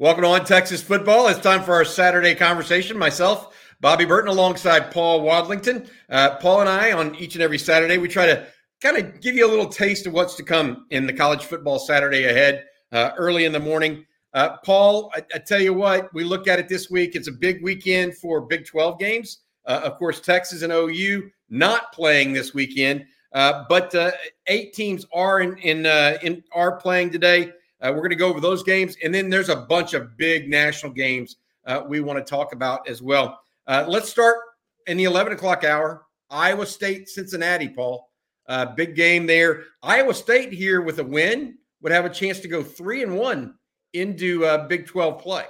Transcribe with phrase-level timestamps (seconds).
[0.00, 1.26] Welcome to On Texas Football.
[1.26, 2.96] It's time for our Saturday conversation.
[2.96, 5.88] Myself, Bobby Burton, alongside Paul Wadlington.
[6.08, 8.46] Uh, Paul and I, on each and every Saturday, we try to
[8.80, 11.80] kind of give you a little taste of what's to come in the college football
[11.80, 14.06] Saturday ahead, uh, early in the morning.
[14.34, 17.16] Uh, Paul, I, I, tell you what, we look at it this week.
[17.16, 19.38] It's a big weekend for Big 12 games.
[19.66, 24.12] Uh, of course, Texas and OU not playing this weekend, uh, but uh,
[24.46, 25.86] eight teams are in, in,
[26.22, 27.50] in are playing today.
[27.80, 28.96] Uh, we're going to go over those games.
[29.02, 31.36] And then there's a bunch of big national games
[31.66, 33.40] uh, we want to talk about as well.
[33.66, 34.38] Uh, let's start
[34.86, 36.06] in the 11 o'clock hour.
[36.30, 38.08] Iowa State, Cincinnati, Paul.
[38.48, 39.64] Uh, big game there.
[39.82, 43.54] Iowa State here with a win would have a chance to go three and one
[43.92, 45.44] into uh, Big 12 play.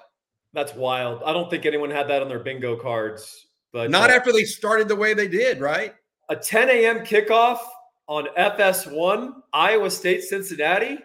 [0.53, 1.23] That's wild.
[1.25, 3.47] I don't think anyone had that on their bingo cards.
[3.73, 5.95] But not uh, after they started the way they did, right?
[6.29, 6.99] A 10 a.m.
[7.01, 7.59] kickoff
[8.07, 10.99] on FS1, Iowa State, Cincinnati.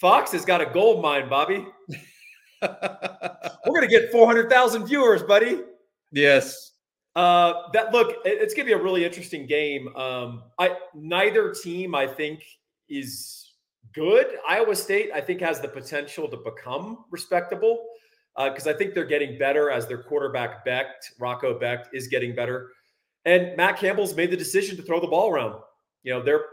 [0.00, 1.66] Fox has got a gold mine, Bobby.
[2.62, 5.60] We're gonna get four hundred thousand viewers, buddy.
[6.12, 6.72] Yes.
[7.14, 9.94] Uh, that look, it's gonna be a really interesting game.
[9.96, 12.44] Um, I neither team, I think,
[12.90, 13.52] is
[13.94, 14.26] good.
[14.46, 17.86] Iowa State, I think, has the potential to become respectable
[18.36, 22.34] because uh, I think they're getting better as their quarterback Becht, Rocco Becht, is getting
[22.34, 22.70] better.
[23.24, 25.60] And Matt Campbell's made the decision to throw the ball around.
[26.02, 26.44] You know, they're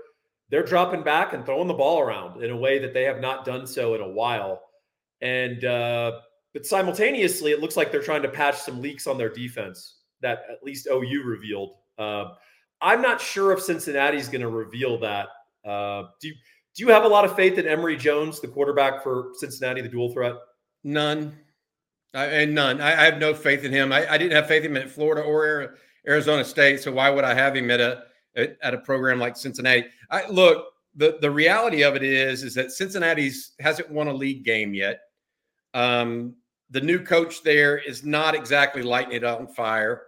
[0.54, 3.44] they're dropping back and throwing the ball around in a way that they have not
[3.44, 4.62] done so in a while.
[5.20, 6.20] And uh,
[6.54, 10.44] but simultaneously, it looks like they're trying to patch some leaks on their defense that
[10.52, 11.72] at least OU revealed.
[11.98, 12.26] Uh,
[12.82, 15.30] I'm not sure if Cincinnati's going to reveal that.
[15.68, 16.36] Uh, do you,
[16.76, 19.90] do you have a lot of faith in Emory Jones, the quarterback for Cincinnati, the
[19.90, 20.36] dual threat?
[20.84, 21.36] None,
[22.14, 22.80] I, and none.
[22.80, 23.92] I, I, have no faith in him.
[23.92, 27.24] I, I, didn't have faith in him at Florida or Arizona State, so why would
[27.24, 28.04] I have him at a
[28.36, 29.88] at, a program like Cincinnati.
[30.14, 34.46] I, look, the the reality of it is is that Cincinnati's hasn't won a league
[34.46, 35.02] game yet.
[35.74, 36.36] Um,
[36.70, 40.04] the new coach there is not exactly lighting it on fire.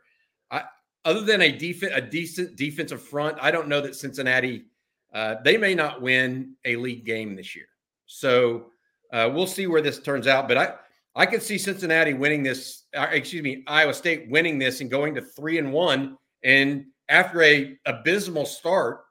[0.51, 0.63] I,
[1.05, 4.65] other than a def- a decent defensive front, I don't know that Cincinnati
[5.13, 7.67] uh, they may not win a league game this year.
[8.05, 8.67] So
[9.11, 10.47] uh, we'll see where this turns out.
[10.47, 10.73] But I
[11.15, 12.83] I could see Cincinnati winning this.
[12.95, 17.41] Uh, excuse me, Iowa State winning this and going to three and one and after
[17.41, 19.04] a abysmal start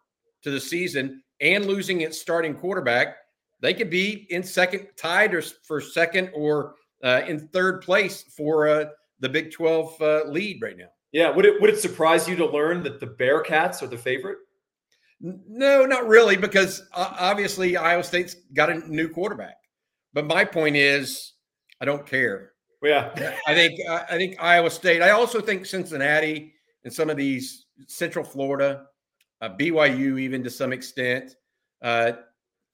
[0.44, 3.16] to the season and losing its starting quarterback,
[3.60, 8.68] they could be in second, tied or for second or uh, in third place for
[8.68, 8.84] uh,
[9.20, 10.88] the Big 12 uh, lead right now.
[11.12, 11.30] Yeah.
[11.30, 14.38] Would it would it surprise you to learn that the Bearcats are the favorite?
[15.20, 19.56] No, not really, because obviously Iowa State's got a new quarterback.
[20.12, 21.32] But my point is,
[21.80, 22.52] I don't care.
[22.82, 23.10] Yeah,
[23.46, 25.00] I think I think Iowa State.
[25.00, 26.52] I also think Cincinnati
[26.84, 28.86] and some of these Central Florida,
[29.44, 31.36] uh, BYU, even to some extent,
[31.82, 32.12] uh,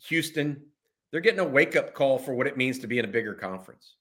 [0.07, 0.63] Houston,
[1.11, 3.35] they're getting a wake up call for what it means to be in a bigger
[3.35, 3.97] conference.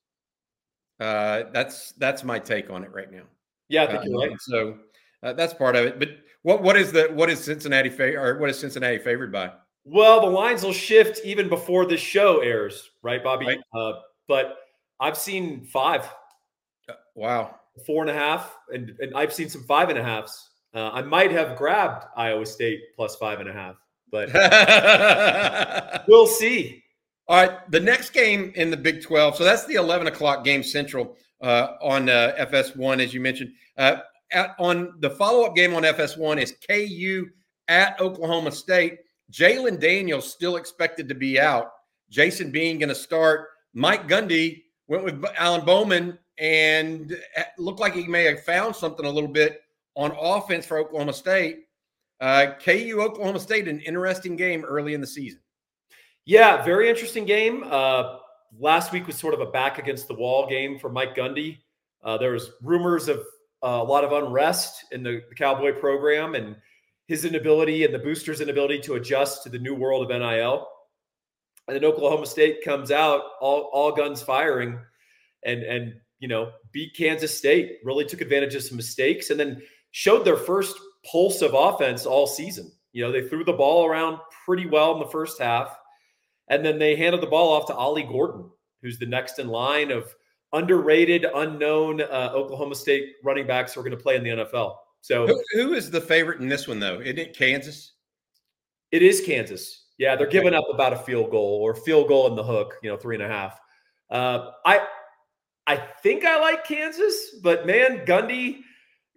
[1.00, 3.24] Uh, that's that's my take on it right now.
[3.70, 4.42] Yeah, I think you're right.
[4.42, 4.78] So
[5.24, 5.98] uh, that's part of it.
[5.98, 6.10] But
[6.44, 9.52] what what is the what is Cincinnati fa- or what is Cincinnati favored by?
[9.86, 13.48] Well, the lines will shift even before this show airs, right, Bobby?
[13.48, 13.60] Right.
[13.74, 13.94] Uh,
[14.28, 14.58] but
[15.00, 16.06] I've seen five.
[16.88, 17.56] Uh, wow.
[17.88, 20.49] Four and a half, and, and I've seen some five and a halves.
[20.74, 23.76] Uh, I might have grabbed Iowa State plus five and a half,
[24.12, 24.30] but
[26.08, 26.84] we'll see.
[27.28, 29.36] All right, the next game in the Big 12.
[29.36, 33.52] So that's the 11 o'clock game central uh, on uh, FS1, as you mentioned.
[33.78, 33.98] Uh,
[34.32, 37.28] at, on the follow up game on FS1 is KU
[37.68, 39.00] at Oklahoma State.
[39.32, 41.72] Jalon Daniels still expected to be out.
[42.10, 43.50] Jason Bean going to start.
[43.74, 47.16] Mike Gundy went with Alan Bowman and
[47.58, 49.62] looked like he may have found something a little bit
[50.00, 51.66] on offense for Oklahoma State.
[52.22, 55.42] Uh, KU Oklahoma State, an interesting game early in the season.
[56.26, 57.66] Yeah, very interesting game.
[57.70, 58.18] Uh,
[58.58, 61.58] last week was sort of a back against the wall game for Mike Gundy.
[62.02, 63.18] Uh, there was rumors of
[63.62, 66.56] uh, a lot of unrest in the, the, Cowboy program and
[67.08, 70.66] his inability and the boosters' inability to adjust to the new world of NIL.
[71.68, 74.80] And then Oklahoma State comes out all, all guns firing
[75.44, 77.80] and and you know beat Kansas State.
[77.84, 80.78] Really took advantage of some mistakes and then showed their first
[81.10, 82.72] pulse of offense all season.
[82.92, 85.78] You know, they threw the ball around pretty well in the first half,
[86.50, 88.50] and then they handed the ball off to Ollie Gordon,
[88.82, 90.14] who's the next in line of
[90.54, 94.76] underrated, unknown uh, Oklahoma State running backs who are going to play in the NFL.
[95.02, 97.00] So, who, who is the favorite in this one, though?
[97.00, 97.94] Isn't it Kansas?
[98.92, 99.86] It is Kansas.
[99.98, 102.76] Yeah, they're giving up about a field goal or field goal in the hook.
[102.82, 103.60] You know, three and a half.
[104.10, 104.88] Uh, I
[105.68, 108.62] I think I like Kansas, but man, Gundy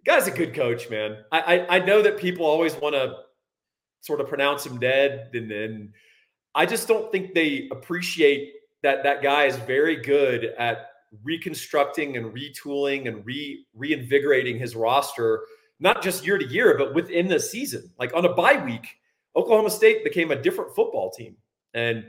[0.05, 1.17] guy's a good coach, man.
[1.31, 3.15] I, I, I know that people always want to
[4.01, 5.93] sort of pronounce him dead, and then
[6.55, 8.53] I just don't think they appreciate
[8.83, 10.89] that that guy is very good at
[11.23, 15.45] reconstructing and retooling and re reinvigorating his roster,
[15.79, 17.89] not just year to year, but within the season.
[17.97, 18.87] Like on a bye week,
[19.35, 21.37] Oklahoma State became a different football team,
[21.73, 22.05] and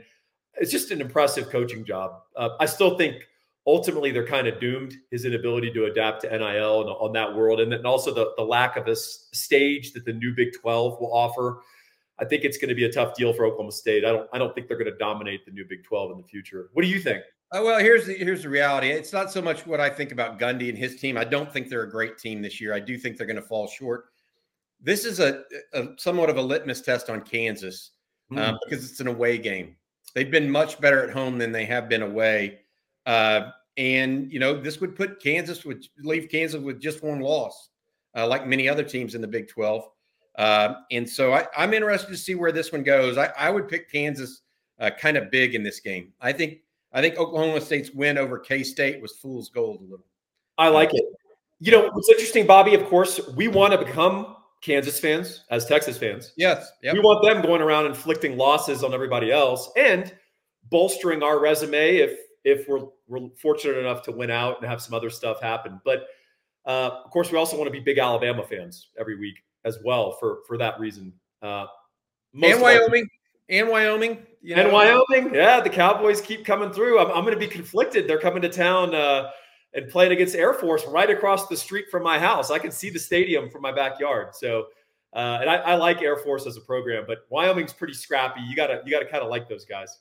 [0.55, 2.21] it's just an impressive coaching job.
[2.35, 3.27] Uh, I still think
[3.67, 7.59] ultimately they're kind of doomed his inability to adapt to NIL and on that world,
[7.59, 11.13] and then also the the lack of a stage that the new Big Twelve will
[11.13, 11.61] offer.
[12.17, 14.05] I think it's going to be a tough deal for Oklahoma State.
[14.05, 16.23] I don't I don't think they're going to dominate the new Big Twelve in the
[16.23, 16.69] future.
[16.73, 17.23] What do you think?
[17.51, 18.89] Uh, well, here's the here's the reality.
[18.89, 21.17] It's not so much what I think about Gundy and his team.
[21.17, 22.73] I don't think they're a great team this year.
[22.73, 24.05] I do think they're going to fall short.
[24.81, 27.91] This is a, a somewhat of a litmus test on Kansas
[28.31, 28.39] mm.
[28.39, 29.75] um, because it's an away game.
[30.13, 32.59] They've been much better at home than they have been away.
[33.05, 37.69] Uh, and you know, this would put Kansas would leave Kansas with just one loss,
[38.15, 39.89] uh, like many other teams in the Big Twelve.
[40.37, 43.17] Uh, and so I, am interested to see where this one goes.
[43.17, 44.41] I, I would pick Kansas
[44.79, 46.11] uh, kind of big in this game.
[46.19, 46.59] I think
[46.93, 50.05] I think Oklahoma State's win over K State was fool's gold a little.
[50.57, 51.03] I like it.
[51.59, 52.75] You know what's interesting, Bobby?
[52.75, 56.33] Of course, we want to become Kansas fans as Texas fans.
[56.37, 56.93] Yes, yep.
[56.93, 60.13] we want them going around inflicting losses on everybody else and
[60.69, 64.93] bolstering our resume if if we're we're fortunate enough to win out and have some
[64.93, 65.81] other stuff happen.
[65.83, 66.07] But
[66.65, 70.13] uh, of course, we also want to be big Alabama fans every week as well
[70.13, 71.11] for for that reason.
[71.41, 71.65] Uh,
[72.41, 73.07] and Wyoming,
[73.49, 74.63] and Wyoming, you know?
[74.63, 75.33] and Wyoming.
[75.33, 76.99] Yeah, the Cowboys keep coming through.
[76.99, 78.07] I'm, I'm going to be conflicted.
[78.07, 79.31] They're coming to town uh,
[79.73, 82.51] and playing against Air Force right across the street from my house.
[82.51, 84.35] I can see the stadium from my backyard.
[84.35, 84.67] So.
[85.13, 88.41] Uh, and I, I, like Air Force as a program, but Wyoming's pretty scrappy.
[88.41, 89.99] You gotta you gotta kind of like those guys.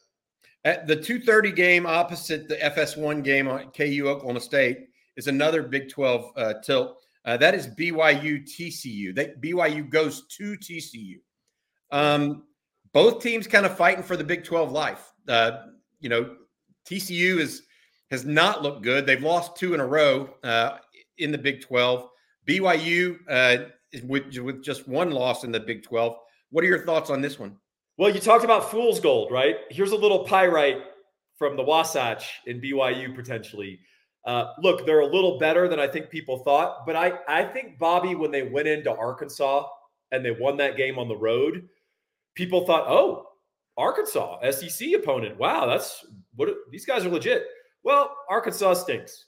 [0.64, 5.88] At the 2:30 game opposite the FS1 game on KU Oklahoma State is another Big
[5.90, 7.02] 12 uh, tilt.
[7.24, 9.14] Uh, that is BYU TCU.
[9.40, 11.16] BYU goes to TCU.
[11.90, 12.44] Um,
[12.92, 15.12] both teams kind of fighting for the Big 12 life.
[15.28, 15.62] Uh,
[16.00, 16.36] you know,
[16.88, 17.62] TCU is
[18.10, 19.06] has not looked good.
[19.06, 20.78] They've lost two in a row uh,
[21.18, 22.08] in the Big 12.
[22.46, 23.64] BYU uh,
[24.04, 26.16] with, with just one loss in the Big 12.
[26.50, 27.56] What are your thoughts on this one?
[27.96, 29.56] Well, you talked about fool's gold, right?
[29.70, 30.82] Here's a little pyrite
[31.38, 33.80] from the Wasatch in BYU potentially.
[34.24, 37.78] Uh, look, they're a little better than I think people thought, but I, I think
[37.78, 39.66] Bobby, when they went into Arkansas
[40.10, 41.68] and they won that game on the road,
[42.34, 43.26] people thought, oh,
[43.76, 45.38] Arkansas, SEC opponent.
[45.38, 46.04] Wow, that's
[46.36, 47.44] what these guys are legit.
[47.82, 49.26] Well, Arkansas stinks.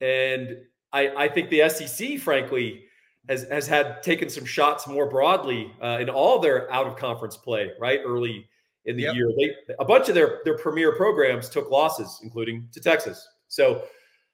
[0.00, 0.58] And
[0.92, 2.84] I, I think the SEC, frankly,
[3.30, 7.36] has has had taken some shots more broadly uh, in all their out of conference
[7.36, 8.48] play right early
[8.86, 9.14] in the yep.
[9.14, 9.30] year.
[9.38, 13.26] They a bunch of their their premier programs took losses, including to Texas.
[13.46, 13.84] So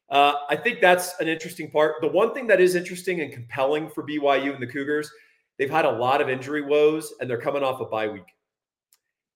[0.09, 1.97] uh, I think that's an interesting part.
[2.01, 5.11] The one thing that is interesting and compelling for BYU and the Cougars,
[5.59, 8.35] they've had a lot of injury woes, and they're coming off a bye week.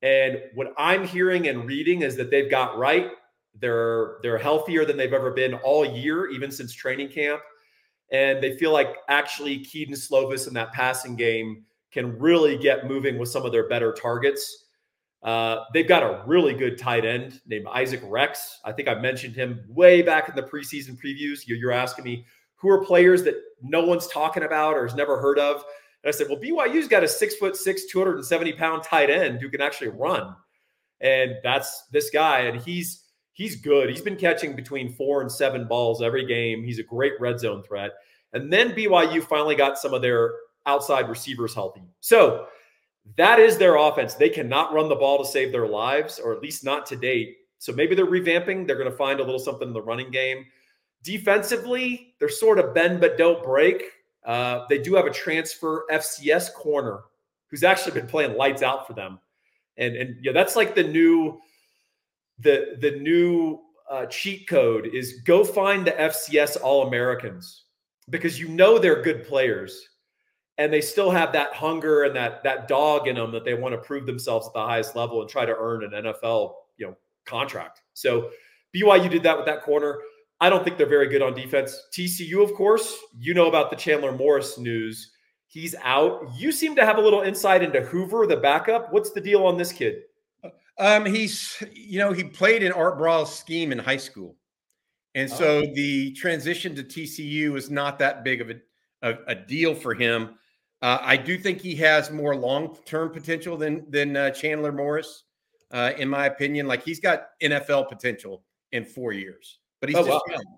[0.01, 3.11] And what I'm hearing and reading is that they've got right.
[3.61, 7.43] They're they're healthier than they've ever been all year, even since training camp
[8.13, 13.19] and they feel like actually Kedon Slovis in that passing game can really get moving
[13.19, 14.67] with some of their better targets.
[15.23, 18.61] Uh, they've got a really good tight end named Isaac Rex.
[18.65, 21.41] I think I mentioned him way back in the preseason previews.
[21.47, 22.25] You're asking me
[22.57, 25.65] who are players that no one's talking about or has never heard of.
[26.03, 29.51] And I said, well, BYU's got a six foot six, 270 pound tight end who
[29.51, 30.35] can actually run.
[31.01, 32.41] And that's this guy.
[32.41, 33.91] And he's he's good.
[33.91, 36.63] He's been catching between four and seven balls every game.
[36.63, 37.93] He's a great red zone threat.
[38.33, 40.33] And then BYU finally got some of their
[40.67, 41.83] outside receivers healthy.
[42.01, 42.47] So
[43.17, 44.15] that is their offense.
[44.15, 47.37] They cannot run the ball to save their lives, or at least not to date.
[47.59, 48.67] So maybe they're revamping.
[48.67, 50.47] They're going to find a little something in the running game.
[51.03, 53.83] Defensively, they're sort of bend but don't break.
[54.25, 57.01] Uh, they do have a transfer FCS corner
[57.51, 59.19] who's actually been playing lights out for them,
[59.79, 61.41] and and yeah, that's like the new
[62.43, 67.65] the the new uh, cheat code is go find the FCS All Americans
[68.09, 69.89] because you know they're good players
[70.59, 73.75] and they still have that hunger and that that dog in them that they want
[73.75, 76.97] to prove themselves at the highest level and try to earn an NFL, you know,
[77.25, 77.81] contract.
[77.95, 78.31] So
[78.75, 80.01] BYU did that with that corner.
[80.41, 81.89] I don't think they're very good on defense.
[81.93, 85.13] TCU, of course, you know about the Chandler Morris news.
[85.47, 86.29] He's out.
[86.37, 88.93] You seem to have a little insight into Hoover, the backup.
[88.93, 90.03] What's the deal on this kid?
[90.79, 94.37] Um, he's, you know, he played in Art Briles' scheme in high school.
[95.15, 95.75] And so oh.
[95.75, 98.57] the transition to TCU is not that big of a,
[99.03, 100.37] a, a deal for him.
[100.83, 105.25] Uh, I do think he has more long term potential than than uh, Chandler Morris,
[105.73, 106.67] uh, in my opinion.
[106.67, 110.35] Like he's got NFL potential in four years, but he's oh, just wow.
[110.35, 110.57] young.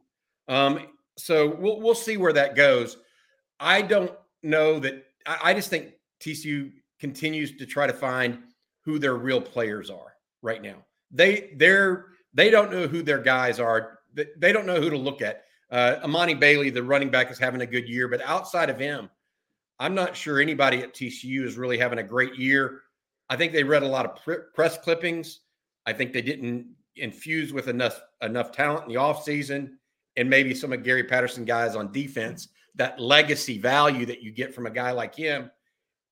[0.49, 2.99] Um, so we'll we'll see where that goes.
[3.59, 5.05] I don't know that.
[5.27, 8.39] I, I just think TCU continues to try to find
[8.85, 10.85] who their real players are right now.
[11.11, 15.23] They they're they don't know who their guys are they don't know who to look
[15.23, 15.45] at.
[15.71, 19.09] Uh, Emani Bailey, the running back, is having a good year, but outside of him,
[19.79, 22.83] I'm not sure anybody at TCU is really having a great year.
[23.31, 25.41] I think they read a lot of press clippings.
[25.87, 29.71] I think they didn't infuse with enough enough talent in the offseason
[30.17, 32.49] and maybe some of Gary Patterson guys on defense.
[32.75, 35.51] That legacy value that you get from a guy like him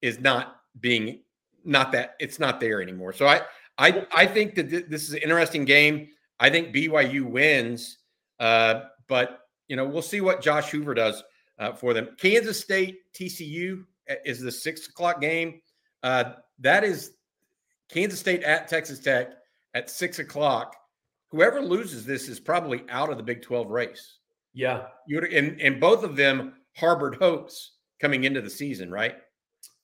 [0.01, 1.21] is not being
[1.65, 3.13] not that it's not there anymore.
[3.13, 3.43] So I
[3.79, 6.09] I I think that th- this is an interesting game.
[6.39, 7.99] I think BYU wins,
[8.39, 11.23] uh, but you know we'll see what Josh Hoover does
[11.59, 12.11] uh, for them.
[12.19, 15.61] Kansas State TCU uh, is the six o'clock game.
[16.03, 17.13] Uh, that is
[17.89, 19.31] Kansas State at Texas Tech
[19.75, 20.75] at six o'clock.
[21.31, 24.19] Whoever loses this is probably out of the Big Twelve race.
[24.53, 29.17] Yeah, you and and both of them harbored hopes coming into the season, right?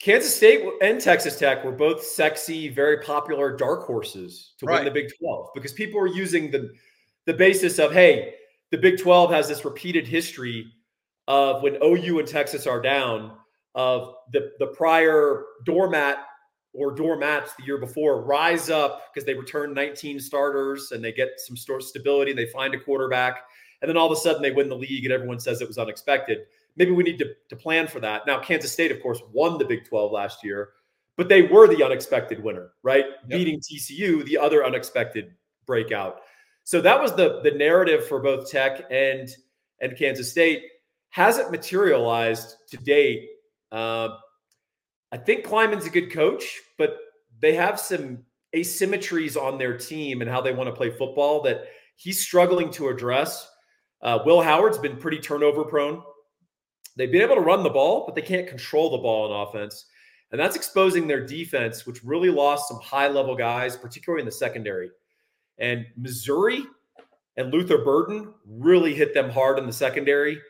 [0.01, 4.77] Kansas State and Texas Tech were both sexy, very popular dark horses to right.
[4.77, 6.71] win the Big 12 because people were using the
[7.25, 8.35] the basis of hey,
[8.71, 10.67] the Big 12 has this repeated history
[11.29, 13.33] of when OU and Texas are down
[13.75, 16.19] of the the prior doormat
[16.75, 21.31] or doormats the year before rise up because they return 19 starters and they get
[21.39, 23.45] some stability and they find a quarterback,
[23.81, 25.79] and then all of a sudden they win the league and everyone says it was
[25.79, 26.41] unexpected
[26.77, 28.27] maybe we need to, to plan for that.
[28.27, 30.71] Now, Kansas State, of course, won the Big 12 last year,
[31.17, 33.07] but they were the unexpected winner, right?
[33.29, 33.39] Yep.
[33.39, 35.35] Beating TCU, the other unexpected
[35.67, 36.21] breakout.
[36.65, 39.29] So that was the the narrative for both Tech and
[39.81, 40.65] and Kansas State.
[41.11, 43.29] Hasn't materialized to date.
[43.71, 44.09] Uh,
[45.13, 46.99] I think Klieman's a good coach, but
[47.41, 51.69] they have some asymmetries on their team and how they want to play football that
[51.95, 53.49] he's struggling to address.
[54.03, 56.03] Uh, Will Howard's been pretty turnover prone
[56.97, 59.87] They've been able to run the ball, but they can't control the ball in offense.
[60.33, 64.33] And that's exposing their defense, which really lost some high level guys, particularly in the
[64.33, 64.91] secondary.
[65.59, 66.65] And Missouri
[67.37, 70.41] and Luther Burden really hit them hard in the secondary.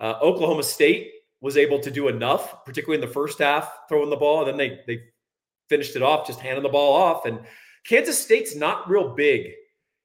[0.00, 4.16] Uh, Oklahoma State was able to do enough, particularly in the first half, throwing the
[4.16, 4.40] ball.
[4.40, 5.02] And then they, they
[5.68, 7.26] finished it off, just handing the ball off.
[7.26, 7.40] And
[7.84, 9.52] Kansas State's not real big.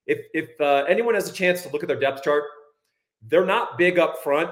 [0.05, 2.43] If, if uh, anyone has a chance to look at their depth chart,
[3.21, 4.51] they're not big up front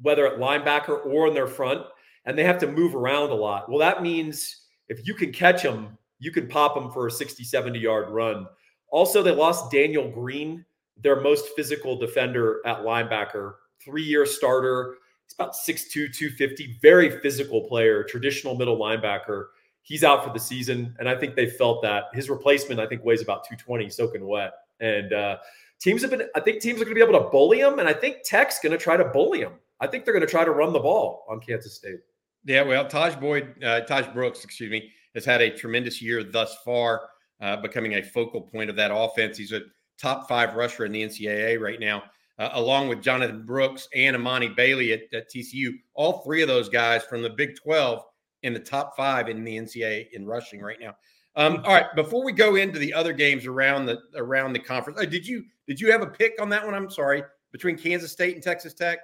[0.00, 1.82] whether at linebacker or in their front,
[2.24, 3.68] and they have to move around a lot.
[3.68, 7.42] Well, that means if you can catch them, you can pop them for a 60,
[7.42, 8.46] 70 yard run.
[8.90, 10.64] Also, they lost Daniel Green,
[11.02, 14.96] their most physical defender at linebacker, three year starter.
[15.26, 19.46] He's about 6'2, 250, very physical player, traditional middle linebacker.
[19.82, 20.94] He's out for the season.
[20.98, 22.04] And I think they felt that.
[22.12, 24.52] His replacement, I think, weighs about 220, soaking wet.
[24.80, 25.38] And uh,
[25.80, 27.78] teams have been, I think teams are going to be able to bully him.
[27.78, 29.52] And I think Tech's going to try to bully him.
[29.82, 31.98] I think they're going to try to run the ball on Kansas State.
[32.44, 36.56] Yeah, well, Taj Boyd, uh, Tahj Brooks, excuse me, has had a tremendous year thus
[36.64, 37.08] far,
[37.40, 39.36] uh, becoming a focal point of that offense.
[39.36, 39.62] He's a
[40.00, 42.04] top five rusher in the NCAA right now,
[42.38, 45.72] uh, along with Jonathan Brooks and Emani Bailey at, at, TCU.
[45.94, 48.04] All three of those guys from the Big 12
[48.44, 50.94] in the top five in the NCAA in rushing right now.
[51.34, 55.00] Um, all right, before we go into the other games around the around the conference,
[55.00, 56.74] uh, did you did you have a pick on that one?
[56.74, 58.98] I'm sorry, between Kansas State and Texas Tech.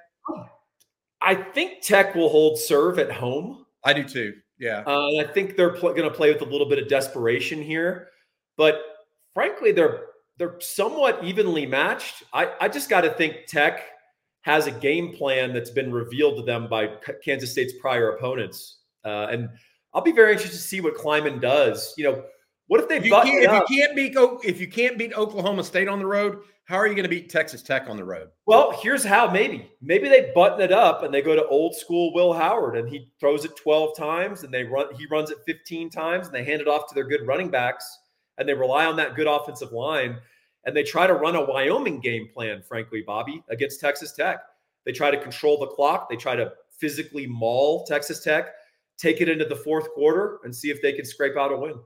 [1.21, 3.67] I think Tech will hold serve at home.
[3.85, 4.35] I do too.
[4.59, 4.83] Yeah.
[4.87, 8.09] Uh, I think they're pl- going to play with a little bit of desperation here,
[8.57, 8.83] but
[9.35, 10.07] frankly, they're
[10.37, 12.23] they're somewhat evenly matched.
[12.33, 13.83] I, I just got to think Tech
[14.43, 16.89] has a game plan that's been revealed to them by
[17.25, 19.49] Kansas State's prior opponents, uh, and
[19.95, 21.95] I'll be very interested to see what Klieman does.
[21.97, 22.25] You know,
[22.69, 24.15] what if they if you, can't, if you can't beat
[24.49, 26.43] if you can't beat Oklahoma State on the road?
[26.65, 28.29] How are you going to beat Texas Tech on the road?
[28.45, 29.71] Well, here's how maybe.
[29.81, 33.11] Maybe they button it up and they go to old school Will Howard and he
[33.19, 36.61] throws it 12 times and they run he runs it 15 times and they hand
[36.61, 37.99] it off to their good running backs
[38.37, 40.19] and they rely on that good offensive line
[40.67, 44.41] and they try to run a Wyoming game plan, frankly, Bobby, against Texas Tech.
[44.85, 48.49] They try to control the clock, they try to physically maul Texas Tech,
[48.99, 51.77] take it into the fourth quarter and see if they can scrape out a win.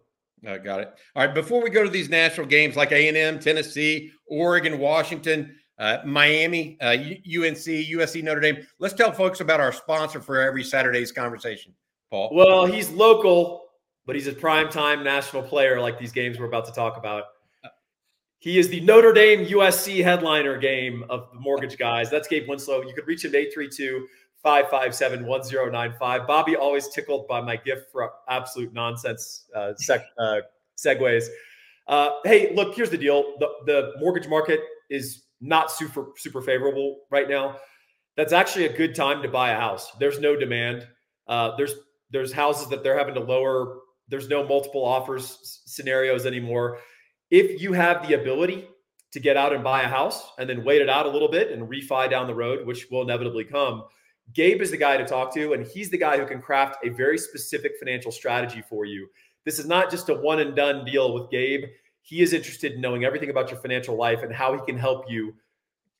[0.47, 0.93] I got it.
[1.15, 1.35] All right.
[1.35, 5.99] Before we go to these national games like A and M, Tennessee, Oregon, Washington, uh,
[6.05, 11.13] Miami, uh, UNC, USC, Notre Dame, let's tell folks about our sponsor for every Saturday's
[11.13, 11.73] conversation.
[12.11, 12.31] Paul.
[12.33, 13.63] Well, he's local,
[14.05, 17.25] but he's a prime time national player like these games we're about to talk about.
[18.43, 22.11] He is the Notre Dame USC headliner game of the mortgage guys.
[22.11, 22.83] That's Gabe Winslow.
[22.83, 24.09] You could reach him at 832
[24.43, 26.27] 557 1095.
[26.27, 30.41] Bobby always tickled by my gift for absolute nonsense uh, sec, uh,
[30.77, 31.27] segues.
[31.89, 37.01] Uh, hey, look, here's the deal the, the mortgage market is not super, super favorable
[37.11, 37.57] right now.
[38.17, 39.91] That's actually a good time to buy a house.
[39.99, 40.87] There's no demand.
[41.27, 41.75] Uh, there's
[42.11, 43.79] there's houses that they're having to lower.
[44.09, 46.79] There's no multiple offers scenarios anymore.
[47.31, 48.69] If you have the ability
[49.13, 51.51] to get out and buy a house and then wait it out a little bit
[51.51, 53.85] and refi down the road, which will inevitably come.
[54.35, 56.89] Gabe is the guy to talk to, and he's the guy who can craft a
[56.89, 59.09] very specific financial strategy for you.
[59.45, 61.65] This is not just a one and done deal with Gabe.
[62.03, 65.11] He is interested in knowing everything about your financial life and how he can help
[65.11, 65.35] you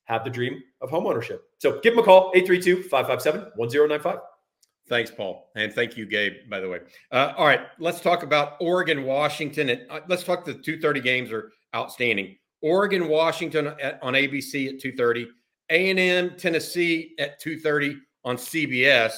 [0.05, 1.39] have the dream of homeownership.
[1.59, 4.19] So give him a call, 832 557 1095.
[4.89, 5.49] Thanks, Paul.
[5.55, 6.79] And thank you, Gabe, by the way.
[7.11, 9.69] Uh, all right, let's talk about Oregon, Washington.
[9.69, 12.35] And uh, let's talk the 230 games are outstanding.
[12.61, 15.27] Oregon, Washington at, on ABC at 230,
[15.69, 19.13] A&M, Tennessee at 230 on CBS,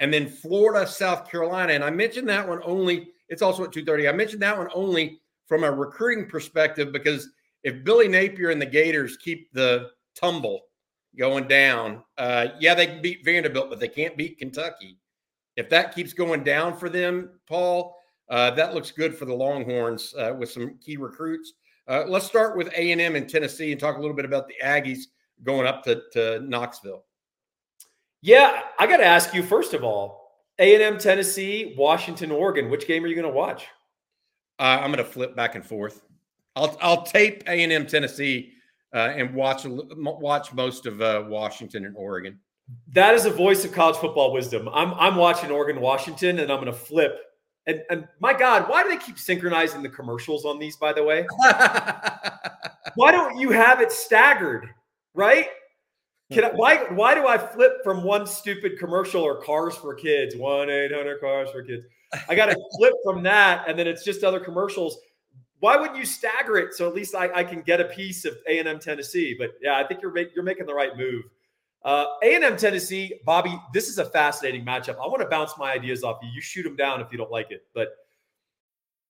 [0.00, 1.72] and then Florida, South Carolina.
[1.72, 4.08] And I mentioned that one only, it's also at 230.
[4.08, 7.28] I mentioned that one only from a recruiting perspective because
[7.62, 10.62] if Billy Napier and the Gators keep the tumble
[11.18, 14.96] going down, uh, yeah, they can beat Vanderbilt, but they can't beat Kentucky.
[15.56, 17.96] If that keeps going down for them, Paul,
[18.30, 21.52] uh, that looks good for the Longhorns uh, with some key recruits.
[21.88, 24.46] Uh, let's start with A and M in Tennessee and talk a little bit about
[24.46, 25.00] the Aggies
[25.42, 27.04] going up to, to Knoxville.
[28.22, 32.70] Yeah, I got to ask you first of all, A and M, Tennessee, Washington, Oregon.
[32.70, 33.66] Which game are you going to watch?
[34.58, 36.02] Uh, I'm going to flip back and forth.
[36.56, 38.52] I'll I'll tape A and M, Tennessee,
[38.94, 42.38] uh, and watch watch most of uh, Washington and Oregon.
[42.92, 44.68] That is a voice of college football wisdom.
[44.72, 47.18] I'm I'm watching Oregon, Washington, and I'm going to flip.
[47.66, 50.76] And and my God, why do they keep synchronizing the commercials on these?
[50.76, 51.26] By the way,
[52.94, 54.68] why don't you have it staggered?
[55.14, 55.48] Right?
[56.32, 60.36] Can I, why why do I flip from one stupid commercial or cars for kids,
[60.36, 61.84] one eight hundred cars for kids?
[62.28, 64.98] I got to flip from that, and then it's just other commercials.
[65.58, 68.38] Why wouldn't you stagger it so at least I, I can get a piece of
[68.48, 69.36] A and M Tennessee?
[69.38, 71.24] But yeah, I think you're make, you're making the right move.
[71.82, 74.96] Uh, A&M Tennessee, Bobby, this is a fascinating matchup.
[74.96, 76.28] I want to bounce my ideas off you.
[76.28, 77.64] You shoot them down if you don't like it.
[77.74, 77.88] But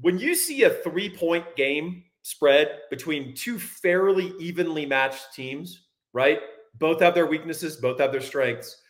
[0.00, 6.40] when you see a three point game spread between two fairly evenly matched teams, right?
[6.78, 8.80] Both have their weaknesses, both have their strengths.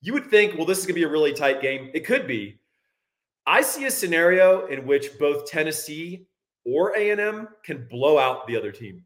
[0.00, 1.90] You would think, well, this is going to be a really tight game.
[1.94, 2.60] It could be.
[3.46, 6.26] I see a scenario in which both Tennessee
[6.64, 9.04] or A&M can blow out the other team.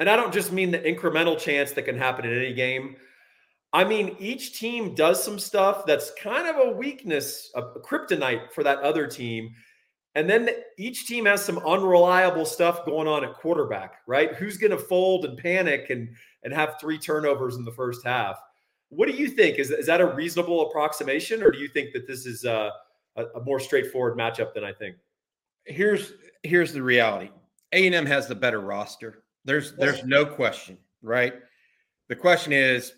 [0.00, 2.96] And I don't just mean the incremental chance that can happen in any game.
[3.72, 8.64] I mean, each team does some stuff that's kind of a weakness, a kryptonite for
[8.64, 9.54] that other team.
[10.14, 14.34] And then each team has some unreliable stuff going on at quarterback, right?
[14.34, 18.38] Who's going to fold and panic and and have three turnovers in the first half?
[18.90, 19.58] What do you think?
[19.58, 22.72] Is, is that a reasonable approximation, or do you think that this is a,
[23.16, 24.96] a, a more straightforward matchup than I think?
[25.64, 27.30] Here's here's the reality:
[27.72, 29.24] A and M has the better roster.
[29.46, 31.34] There's there's no question, right?
[32.08, 32.92] The question is,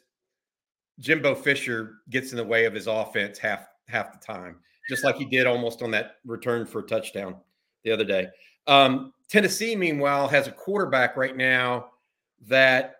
[0.99, 4.57] Jimbo Fisher gets in the way of his offense half half the time
[4.89, 7.37] just like he did almost on that return for a touchdown
[7.85, 8.29] the other day.
[8.67, 11.91] Um, Tennessee, meanwhile, has a quarterback right now
[12.47, 12.97] that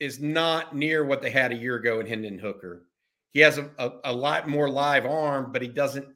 [0.00, 2.86] is not near what they had a year ago in Hendon Hooker.
[3.32, 6.06] He has a, a, a lot more live arm, but he doesn't.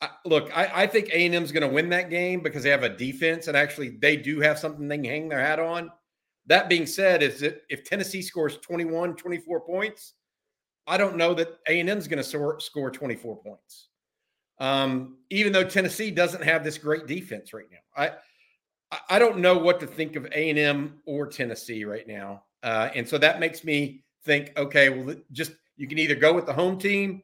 [0.00, 2.82] I, look, I, I think A&M is going to win that game because they have
[2.82, 5.90] a defense, and actually they do have something they can hang their hat on.
[6.46, 10.14] That being said, is that if Tennessee scores 21, 24 points,
[10.86, 13.88] I don't know that A&M is going to score 24 points.
[14.58, 18.12] Um, even though Tennessee doesn't have this great defense right now, I
[19.10, 22.90] I don't know what to think of A and M or Tennessee right now, uh,
[22.94, 26.52] and so that makes me think, okay, well, just you can either go with the
[26.52, 27.22] home team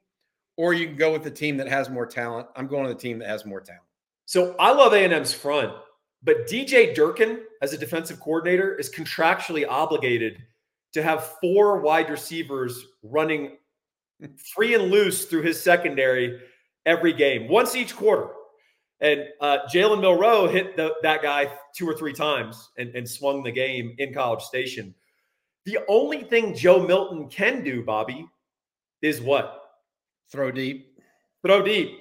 [0.56, 2.46] or you can go with the team that has more talent.
[2.56, 3.84] I'm going to the team that has more talent.
[4.26, 5.72] So I love A and M's front,
[6.22, 10.38] but DJ Durkin as a defensive coordinator is contractually obligated
[10.92, 13.56] to have four wide receivers running
[14.54, 16.40] free and loose through his secondary
[16.86, 18.28] every game, once each quarter.
[19.00, 23.42] And uh, Jalen Milroe hit the, that guy two or three times and, and swung
[23.42, 24.94] the game in College Station.
[25.64, 28.26] The only thing Joe Milton can do, Bobby,
[29.00, 29.60] is what?
[30.30, 30.98] Throw deep.
[31.44, 31.98] Throw deep.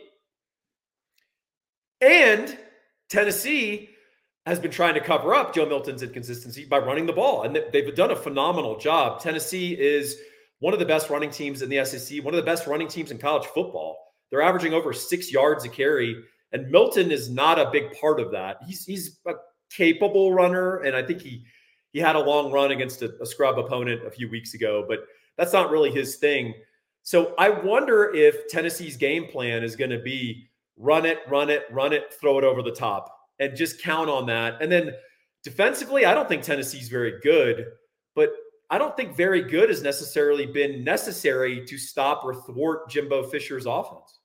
[2.01, 2.57] And
[3.09, 3.89] Tennessee
[4.45, 7.43] has been trying to cover up Joe Milton's inconsistency by running the ball.
[7.43, 9.21] And they've done a phenomenal job.
[9.21, 10.17] Tennessee is
[10.59, 13.11] one of the best running teams in the SEC, one of the best running teams
[13.11, 14.10] in college football.
[14.31, 16.23] They're averaging over six yards a carry.
[16.53, 18.57] And Milton is not a big part of that.
[18.65, 19.33] He's he's a
[19.69, 21.43] capable runner, and I think he
[21.93, 24.99] he had a long run against a, a scrub opponent a few weeks ago, but
[25.37, 26.53] that's not really his thing.
[27.03, 31.63] So I wonder if Tennessee's game plan is going to be run it, run it,
[31.71, 34.61] run it, throw it over the top, and just count on that.
[34.61, 34.91] And then
[35.43, 37.65] defensively, I don't think Tennessee's very good,
[38.15, 38.31] but
[38.69, 43.65] I don't think very good has necessarily been necessary to stop or thwart Jimbo Fisher's
[43.65, 44.19] offense.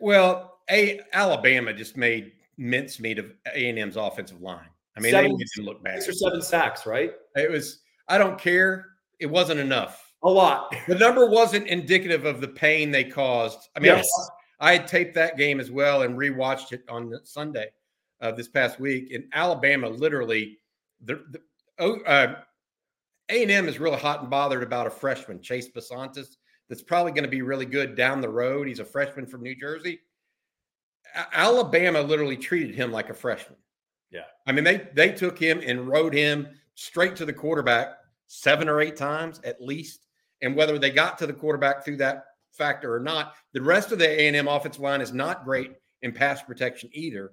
[0.00, 4.68] Well, a Alabama just made mincemeat of A and M's offensive line.
[4.96, 6.02] I mean, seven, they didn't look bad.
[6.02, 7.12] Six or seven sacks, right?
[7.36, 7.80] It was.
[8.08, 8.86] I don't care.
[9.20, 10.04] It wasn't enough.
[10.24, 10.74] A lot.
[10.88, 13.68] The number wasn't indicative of the pain they caused.
[13.76, 14.08] I mean, yes.
[14.58, 17.68] I, taped that game as well and rewatched it on Sunday
[18.20, 19.12] of uh, this past week.
[19.12, 20.58] In Alabama, literally,
[21.04, 21.40] the, the
[21.78, 22.34] oh, uh,
[23.28, 26.36] A&M is really hot and bothered about a freshman, Chase Bisontis,
[26.68, 28.68] that's probably going to be really good down the road.
[28.68, 30.00] He's a freshman from New Jersey.
[31.32, 33.56] Alabama literally treated him like a freshman.
[34.10, 34.24] Yeah.
[34.46, 38.80] I mean, they they took him and rode him straight to the quarterback seven or
[38.80, 40.06] eight times at least.
[40.42, 43.98] And whether they got to the quarterback through that factor or not, the rest of
[43.98, 47.32] the A&M offensive line is not great in pass protection either.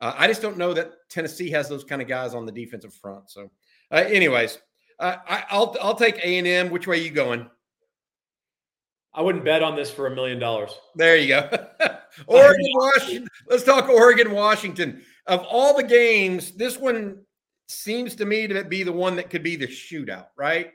[0.00, 2.94] Uh, I just don't know that Tennessee has those kind of guys on the defensive
[2.94, 3.30] front.
[3.30, 3.50] So,
[3.92, 4.58] uh, anyways,
[4.98, 6.70] uh, I, will I'll take A&M.
[6.70, 7.48] Which way are you going?
[9.12, 10.70] I wouldn't bet on this for a million dollars.
[10.94, 11.48] There you go.
[12.26, 13.28] Oregon, Washington.
[13.48, 15.02] Let's talk Oregon, Washington.
[15.26, 17.22] Of all the games, this one
[17.68, 20.72] seems to me to be the one that could be the shootout, right?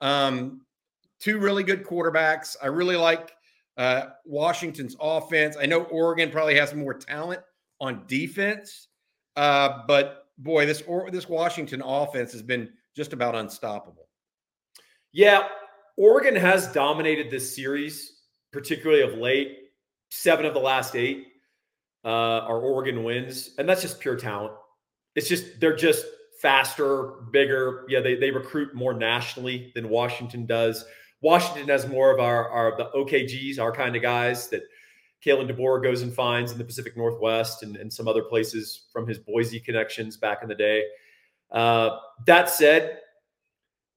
[0.00, 0.62] Um,
[1.20, 2.56] two really good quarterbacks.
[2.62, 3.32] I really like
[3.76, 5.56] uh, Washington's offense.
[5.58, 7.40] I know Oregon probably has more talent
[7.80, 8.88] on defense,
[9.36, 14.08] uh, but boy, this or, this Washington offense has been just about unstoppable.
[15.12, 15.48] Yeah,
[15.98, 18.20] Oregon has dominated this series,
[18.52, 19.58] particularly of late.
[20.10, 21.26] Seven of the last eight
[22.04, 24.54] uh, are Oregon wins, and that's just pure talent.
[25.16, 26.06] It's just they're just
[26.40, 27.84] faster, bigger.
[27.88, 30.84] Yeah, they they recruit more nationally than Washington does.
[31.20, 34.62] Washington has more of our our the OKGs, our kind of guys that
[35.26, 39.06] Kalen DeBoer goes and finds in the Pacific Northwest and, and some other places from
[39.06, 40.84] his Boise connections back in the day.
[41.50, 43.00] Uh, that said,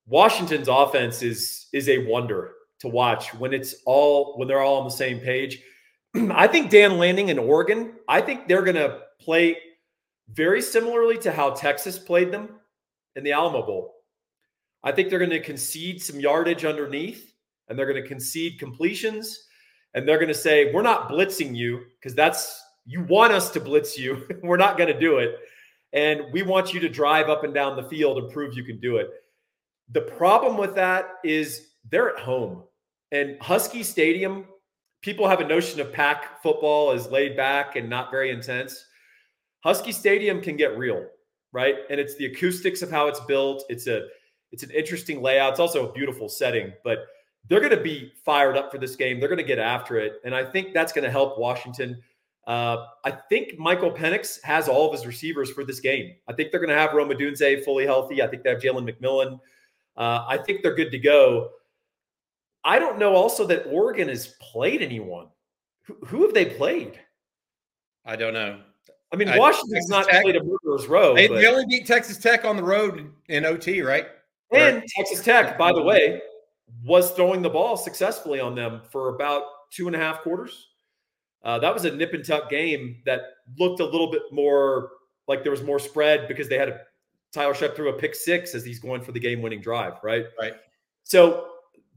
[0.07, 4.85] Washington's offense is is a wonder to watch when it's all when they're all on
[4.85, 5.61] the same page.
[6.15, 9.57] I think Dan Lanning in Oregon, I think they're going to play
[10.33, 12.49] very similarly to how Texas played them
[13.15, 13.95] in the Alamo Bowl.
[14.83, 17.33] I think they're going to concede some yardage underneath
[17.67, 19.47] and they're going to concede completions
[19.93, 23.59] and they're going to say, We're not blitzing you because that's you want us to
[23.59, 24.27] blitz you.
[24.43, 25.35] We're not going to do it.
[25.93, 28.79] And we want you to drive up and down the field and prove you can
[28.79, 29.09] do it.
[29.91, 32.63] The problem with that is they're at home
[33.12, 34.45] and Husky Stadium.
[35.01, 38.86] People have a notion of Pac football as laid back and not very intense.
[39.63, 41.06] Husky Stadium can get real,
[41.51, 41.75] right?
[41.89, 43.63] And it's the acoustics of how it's built.
[43.69, 44.08] It's a
[44.51, 45.51] it's an interesting layout.
[45.51, 47.06] It's also a beautiful setting, but
[47.47, 49.19] they're going to be fired up for this game.
[49.19, 52.01] They're going to get after it, and I think that's going to help Washington.
[52.47, 56.15] Uh, I think Michael Penix has all of his receivers for this game.
[56.27, 58.21] I think they're going to have Rome Odunze fully healthy.
[58.21, 59.39] I think they have Jalen McMillan.
[59.97, 61.51] Uh, I think they're good to go.
[62.63, 65.27] I don't know also that Oregon has played anyone.
[65.84, 66.99] Who, who have they played?
[68.06, 68.60] I don't know.
[69.13, 71.13] I mean, Washington's not Tech, played a murderer's row.
[71.13, 74.08] They, they, only beat Texas Tech on the road in OT, right?
[74.54, 76.21] And or, Texas Tech, by the way,
[76.84, 80.69] was throwing the ball successfully on them for about two and a half quarters.
[81.43, 83.21] Uh, that was a nip and tuck game that
[83.58, 84.91] looked a little bit more
[85.27, 86.80] like there was more spread because they had a
[87.34, 90.26] Tyler Shough threw a pick six as he's going for the game winning drive, right?
[90.39, 90.54] Right.
[91.04, 91.48] So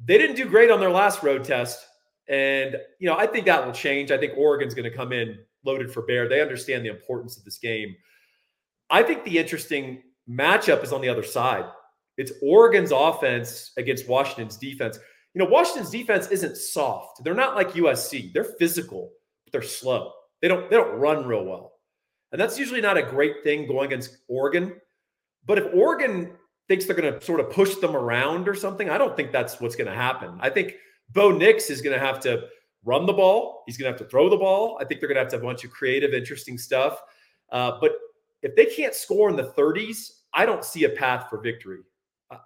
[0.05, 1.85] they didn't do great on their last road test.
[2.29, 4.11] And, you know, I think that will change.
[4.11, 6.29] I think Oregon's going to come in loaded for bear.
[6.29, 7.95] They understand the importance of this game.
[8.91, 11.65] I think the interesting matchup is on the other side.
[12.17, 14.99] It's Oregon's offense against Washington's defense.
[15.35, 17.25] You know, Washington's defense isn't soft.
[17.25, 18.33] They're not like USC.
[18.33, 19.11] They're physical,
[19.45, 20.13] but they're slow.
[20.41, 21.73] They don't they don't run real well.
[22.31, 24.75] And that's usually not a great thing going against Oregon.
[25.47, 26.33] But if Oregon
[26.69, 29.61] thinks they're going to sort of push them around or something, I don't think that's
[29.61, 30.37] what's going to happen.
[30.41, 30.75] I think
[31.11, 32.45] Bo Nix is going to have to
[32.85, 33.63] run the ball.
[33.67, 34.79] He's going to have to throw the ball.
[34.81, 37.03] I think they're going to have to have a bunch of creative, interesting stuff.
[37.51, 37.93] Uh, but
[38.43, 41.81] if they can't score in the 30s, I don't see a path for victory.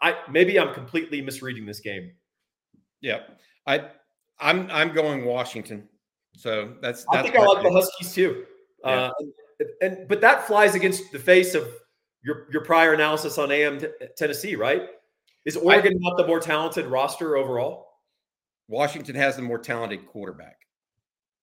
[0.03, 2.13] I maybe I'm completely misreading this game.
[3.01, 3.21] Yeah,
[3.67, 3.89] I
[4.39, 5.89] I'm I'm going Washington.
[6.35, 8.45] So that's, that's I think I like the Huskies too.
[8.85, 8.91] Yeah.
[8.91, 9.11] Uh,
[9.61, 11.69] and, and, but that flies against the face of
[12.23, 14.83] your your prior analysis on AM t- Tennessee, right?
[15.45, 17.87] Is Oregon I, not the more talented roster overall?
[18.69, 20.59] Washington has the more talented quarterback.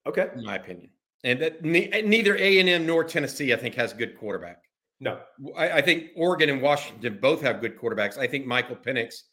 [0.06, 0.90] Okay, in my opinion,
[1.24, 4.62] and that ne- neither A and M nor Tennessee, I think, has good quarterback.
[5.00, 5.20] No,
[5.58, 8.18] I, I, think Oregon and Washington both have good quarterbacks.
[8.18, 9.24] I think Michael Penix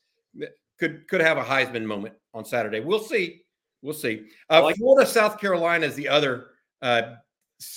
[0.79, 2.81] could could have a Heisman moment on Saturday.
[2.81, 3.43] We'll see.
[3.83, 4.27] We'll see.
[4.51, 6.49] Uh, like Florida, South Carolina is the other
[6.83, 7.15] uh,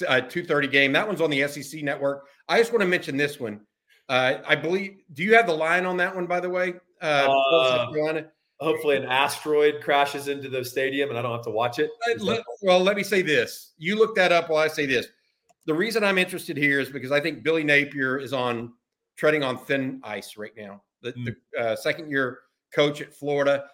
[0.07, 0.91] uh, 2:30 game.
[0.91, 2.27] That one's on the SEC network.
[2.47, 3.61] I just want to mention this one.
[4.09, 4.97] Uh, I believe.
[5.13, 6.75] Do you have the line on that one, by the way?
[7.01, 8.25] Uh, South
[8.61, 11.91] Hopefully, an asteroid crashes into the stadium, and I don't have to watch it.
[12.61, 13.73] Well, let me say this.
[13.77, 15.07] You look that up while I say this.
[15.65, 18.71] The reason I'm interested here is because I think Billy Napier is on
[19.17, 20.81] treading on thin ice right now.
[21.01, 21.35] The, mm.
[21.53, 22.39] the uh, second year
[22.73, 23.65] coach at Florida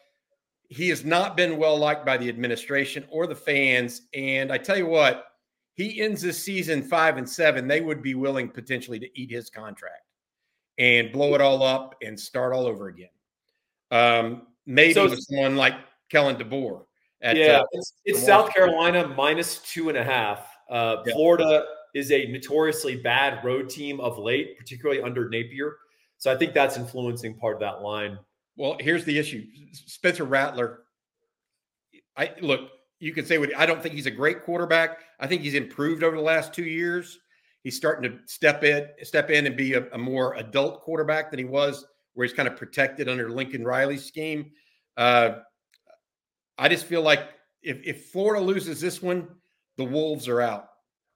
[0.72, 4.04] he has not been well liked by the administration or the fans.
[4.14, 5.26] And I tell you what,
[5.74, 9.50] he ends this season five and seven, they would be willing potentially to eat his
[9.50, 10.06] contract
[10.78, 13.10] and blow it all up and start all over again.
[13.92, 15.76] Um, maybe so, with someone like
[16.12, 16.86] Kalen DeBoer.
[17.22, 20.48] At, yeah, uh, it's, it's South Carolina minus two and a half.
[20.70, 21.14] Uh, yeah.
[21.14, 25.78] Florida is a notoriously bad road team of late, particularly under Napier.
[26.18, 28.18] So I think that's influencing part of that line.
[28.56, 29.46] Well, here's the issue.
[29.72, 30.84] Spencer Rattler.
[32.18, 32.70] I look,
[33.02, 35.00] you can say what I don't think he's a great quarterback.
[35.20, 37.20] I think he's improved over the last two years.
[37.64, 41.40] He's starting to step in, step in and be a, a more adult quarterback than
[41.40, 44.52] he was, where he's kind of protected under Lincoln Riley's scheme.
[44.98, 45.40] Uh,
[46.58, 47.28] I just feel like
[47.64, 49.28] if, if Florida loses this one,
[49.78, 50.68] the Wolves are out.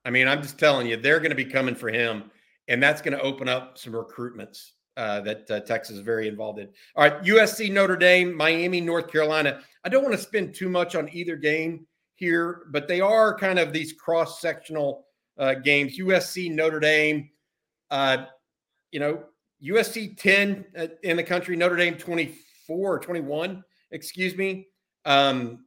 [0.04, 2.32] I mean, I'm just telling you, they're going to be coming for him,
[2.68, 6.60] and that's going to open up some recruitments uh, that uh, Texas is very involved
[6.60, 6.70] in.
[6.96, 9.62] All right, USC, Notre Dame, Miami, North Carolina.
[9.84, 13.60] I don't want to spend too much on either game here, but they are kind
[13.60, 15.06] of these cross sectional
[15.38, 15.98] uh, games.
[16.00, 17.30] USC, Notre Dame.
[17.92, 18.26] Uh,
[18.92, 19.24] you know,
[19.64, 24.68] USC 10 uh, in the country, Notre Dame 24 or 21, excuse me.
[25.06, 25.66] Um,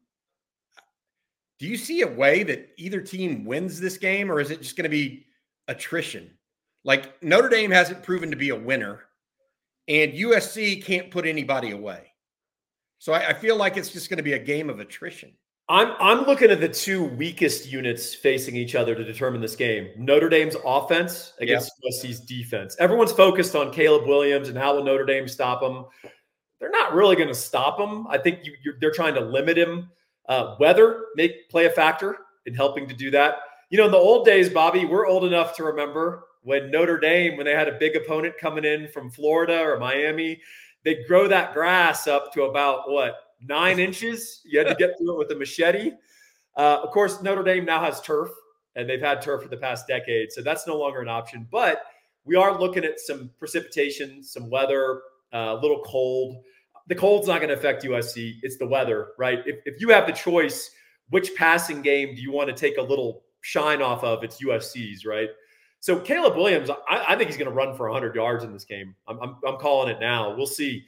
[1.58, 4.76] do you see a way that either team wins this game, or is it just
[4.76, 5.26] going to be
[5.66, 6.30] attrition?
[6.84, 9.07] Like Notre Dame hasn't proven to be a winner
[9.88, 12.12] and USC can't put anybody away.
[12.98, 15.32] So I, I feel like it's just going to be a game of attrition.
[15.70, 19.90] I'm I'm looking at the two weakest units facing each other to determine this game.
[19.98, 21.92] Notre Dame's offense against yep.
[21.92, 22.74] USC's defense.
[22.78, 25.84] Everyone's focused on Caleb Williams and how will Notre Dame stop him.
[26.58, 28.06] They're not really going to stop him.
[28.08, 29.90] I think you, they're trying to limit him.
[30.26, 33.36] Uh, weather make play a factor in helping to do that.
[33.70, 37.36] You know, in the old days, Bobby, we're old enough to remember when Notre Dame,
[37.36, 40.40] when they had a big opponent coming in from Florida or Miami,
[40.82, 44.40] they'd grow that grass up to about what nine inches.
[44.46, 45.92] You had to get through it with a machete.
[46.56, 48.30] Uh, of course, Notre Dame now has turf,
[48.76, 51.46] and they've had turf for the past decade, so that's no longer an option.
[51.50, 51.82] But
[52.24, 55.02] we are looking at some precipitation, some weather,
[55.34, 56.42] uh, a little cold.
[56.86, 58.36] The cold's not going to affect USC.
[58.42, 59.40] It's the weather, right?
[59.44, 60.70] If, if you have the choice,
[61.10, 64.24] which passing game do you want to take a little shine off of?
[64.24, 65.28] It's USC's, right?
[65.80, 68.64] So Caleb Williams, I, I think he's going to run for 100 yards in this
[68.64, 68.94] game.
[69.06, 70.34] I'm, I'm, I'm calling it now.
[70.34, 70.84] We'll see.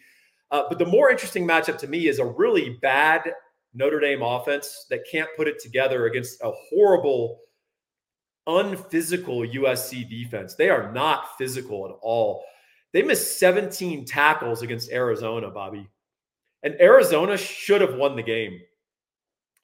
[0.50, 3.32] Uh, but the more interesting matchup to me is a really bad
[3.72, 7.40] Notre Dame offense that can't put it together against a horrible,
[8.46, 10.54] unphysical USC defense.
[10.54, 12.44] They are not physical at all.
[12.92, 15.88] They missed 17 tackles against Arizona, Bobby.
[16.64, 18.60] And Arizona should have won the game.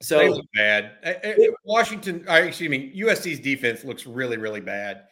[0.02, 0.92] So they look bad.
[1.02, 5.04] Eh, eh, it, Washington, uh, excuse me, USC's defense looks really, really bad.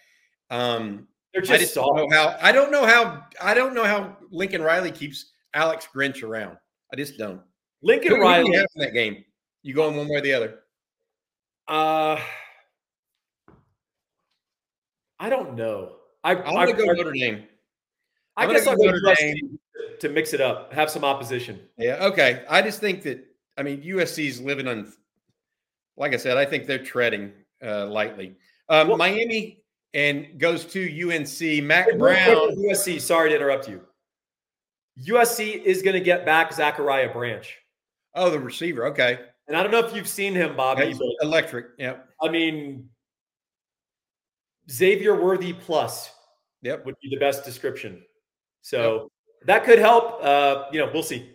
[0.51, 2.37] Um, They're just, I just don't know how.
[2.41, 3.25] I don't know how.
[3.43, 6.57] I don't know how Lincoln Riley keeps Alex Grinch around.
[6.93, 7.41] I just don't.
[7.83, 9.25] Lincoln who, Riley in that game.
[9.63, 10.61] You going one way or the other?
[11.67, 12.21] Uh,
[15.19, 15.97] I don't know.
[16.23, 17.45] I, I'm going to go Notre Dame.
[18.37, 19.59] I guess I'll go Notre Dame
[20.01, 21.61] to mix it up, have some opposition.
[21.79, 22.05] Yeah.
[22.07, 22.45] Okay.
[22.49, 23.25] I just think that
[23.57, 24.93] I mean USC's living on.
[25.97, 27.33] Like I said, I think they're treading
[27.65, 28.37] uh, lightly.
[28.69, 29.64] Um, well, Miami
[29.95, 31.65] and goes to UNC.
[31.65, 32.57] Mack Brown.
[32.57, 33.81] USC, sorry to interrupt you.
[35.09, 37.57] USC is going to get back Zachariah Branch.
[38.15, 38.87] Oh, the receiver.
[38.87, 39.21] Okay.
[39.49, 40.97] And I don't know if you've seen him, Bobby.
[41.21, 41.67] electric.
[41.79, 42.09] Yep.
[42.23, 42.89] I mean,
[44.71, 46.11] Xavier Worthy plus.
[46.63, 46.87] Yep.
[46.87, 48.03] Would be the best description.
[48.63, 49.47] So yep.
[49.47, 50.25] that could help.
[50.25, 51.31] Uh, you know, we'll see.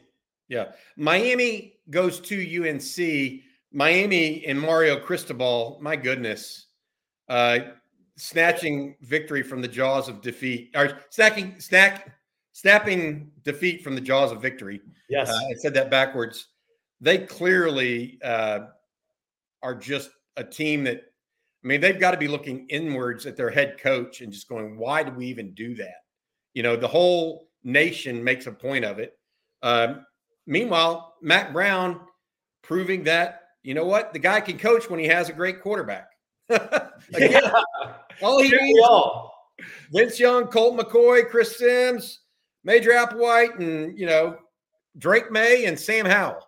[0.47, 0.71] Yeah.
[0.97, 3.43] Miami goes to UNC.
[3.71, 6.65] Miami and Mario Cristobal, my goodness,
[7.27, 7.59] uh,
[8.19, 12.13] snatching victory from the jaws of defeat, or snacking, snack,
[12.51, 14.81] snapping defeat from the jaws of victory.
[15.09, 16.47] Yes, uh, I said that backwards.
[17.01, 18.59] They clearly uh,
[19.63, 20.97] are just a team that,
[21.63, 24.77] I mean, they've got to be looking inwards at their head coach and just going,
[24.77, 26.03] "Why do we even do that?"
[26.53, 29.17] You know, the whole nation makes a point of it.
[29.63, 30.05] Um,
[30.45, 32.01] meanwhile, Matt Brown
[32.61, 36.08] proving that you know what the guy can coach when he has a great quarterback.
[37.13, 37.61] Again, yeah.
[38.21, 39.53] all he needs all.
[39.91, 42.19] Vince Young, Colt McCoy, Chris Simms,
[42.63, 44.37] Major Applewhite, and you know
[44.97, 46.47] Drake Maye and Sam Howell.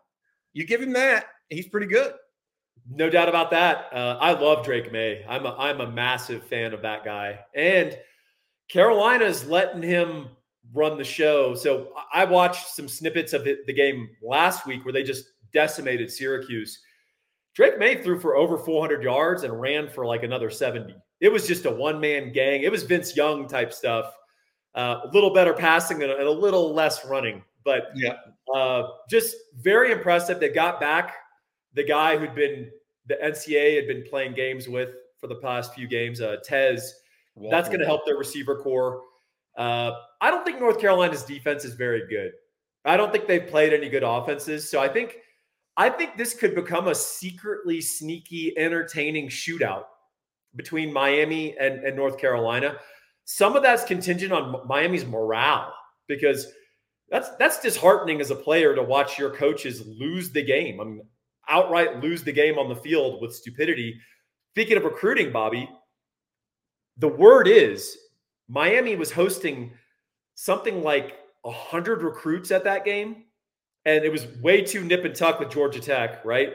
[0.53, 2.13] You give him that, he's pretty good.
[2.89, 3.85] No doubt about that.
[3.93, 5.23] Uh, I love Drake Maye.
[5.29, 7.97] I'm a, I'm a massive fan of that guy, and
[8.69, 10.29] Carolina's letting him
[10.73, 11.53] run the show.
[11.55, 16.81] So I watched some snippets of the game last week where they just decimated Syracuse.
[17.53, 20.95] Drake Maye threw for over 400 yards and ran for like another 70.
[21.19, 22.63] It was just a one man gang.
[22.63, 24.13] It was Vince Young type stuff.
[24.73, 28.15] Uh, a little better passing and a, and a little less running, but yeah,
[28.55, 30.39] uh, just very impressive.
[30.39, 31.13] They got back
[31.73, 32.69] the guy who'd been
[33.07, 36.95] the NCAA had been playing games with for the past few games, uh, Tez.
[37.49, 39.01] That's going to help their receiver corps.
[39.57, 42.31] Uh, I don't think North Carolina's defense is very good.
[42.85, 44.69] I don't think they've played any good offenses.
[44.69, 45.17] So I think
[45.77, 49.86] I think this could become a secretly sneaky, entertaining shootout
[50.55, 52.75] between Miami and, and North Carolina.
[53.25, 55.73] Some of that's contingent on Miami's morale
[56.07, 56.47] because
[57.10, 60.81] that's that's disheartening as a player to watch your coaches lose the game.
[60.81, 61.01] I mean,
[61.47, 63.99] outright lose the game on the field with stupidity.
[64.53, 65.69] Speaking of recruiting, Bobby,
[66.97, 67.97] the word is
[68.47, 69.71] Miami was hosting
[70.36, 73.25] something like 100 recruits at that game.
[73.86, 76.54] And it was way too nip and tuck with Georgia Tech, right?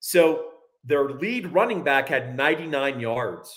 [0.00, 0.48] So
[0.84, 3.54] their lead running back had 99 yards.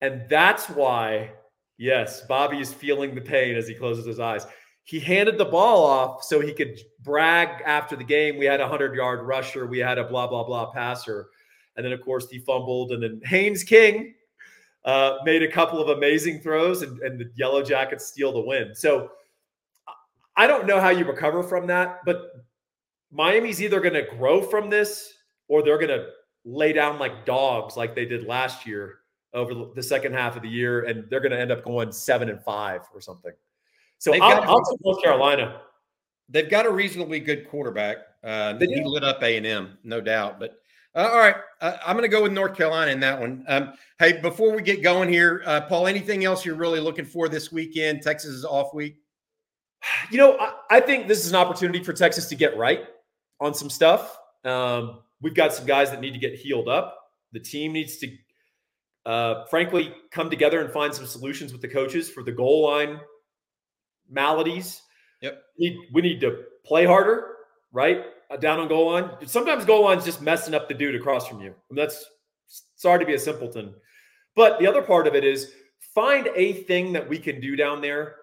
[0.00, 1.32] And that's why,
[1.76, 4.46] yes, Bobby is feeling the pain as he closes his eyes.
[4.84, 8.36] He handed the ball off so he could brag after the game.
[8.36, 11.28] We had a 100 yard rusher, we had a blah, blah, blah passer.
[11.76, 12.92] And then, of course, he fumbled.
[12.92, 14.14] And then Haynes King
[14.84, 18.74] uh, made a couple of amazing throws, and, and the Yellow Jackets steal the win.
[18.74, 19.10] So
[20.36, 22.32] I don't know how you recover from that, but
[23.12, 25.12] Miami's either going to grow from this
[25.48, 26.08] or they're going to
[26.44, 28.98] lay down like dogs like they did last year
[29.32, 32.28] over the second half of the year, and they're going to end up going seven
[32.28, 33.32] and five or something.
[33.98, 35.60] So I'll, I'll take North Carolina.
[36.28, 37.98] They've got a reasonably good quarterback.
[38.22, 40.38] Uh, he lit up A and M, no doubt.
[40.38, 40.58] But
[40.94, 43.44] uh, all right, uh, I'm going to go with North Carolina in that one.
[43.48, 47.28] Um, hey, before we get going here, uh, Paul, anything else you're really looking for
[47.28, 48.02] this weekend?
[48.02, 48.96] Texas is off week.
[50.10, 52.84] You know, I, I think this is an opportunity for Texas to get right
[53.40, 54.16] on some stuff.
[54.44, 56.98] Um, we've got some guys that need to get healed up.
[57.32, 58.16] The team needs to,
[59.06, 63.00] uh, frankly, come together and find some solutions with the coaches for the goal line
[64.08, 64.82] maladies.
[65.20, 65.42] Yep.
[65.58, 67.36] We need, we need to play harder,
[67.72, 68.04] right?
[68.30, 69.10] Uh, down on goal line.
[69.26, 71.48] Sometimes goal line's just messing up the dude across from you.
[71.48, 72.04] I mean, that's
[72.76, 73.74] sorry to be a simpleton.
[74.36, 75.52] But the other part of it is
[75.94, 78.16] find a thing that we can do down there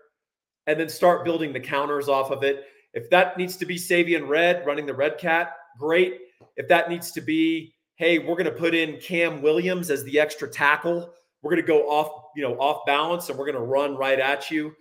[0.68, 2.66] and then start building the counters off of it.
[2.94, 6.20] If that needs to be Savion Red running the Red Cat, great.
[6.58, 10.20] If that needs to be, hey, we're going to put in Cam Williams as the
[10.20, 11.14] extra tackle.
[11.42, 14.20] We're going to go off, you know, off balance and we're going to run right
[14.20, 14.74] at you.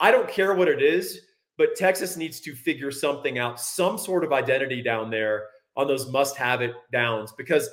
[0.00, 1.20] I don't care what it is,
[1.58, 5.44] but Texas needs to figure something out, some sort of identity down there
[5.76, 7.70] on those must have it downs because